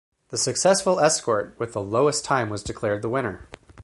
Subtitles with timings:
[0.29, 3.47] The successful escort with the lowest time was declared the winner.